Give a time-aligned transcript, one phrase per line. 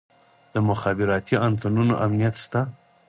[0.53, 2.61] د مخابراتي انتنونو امنیت شته؟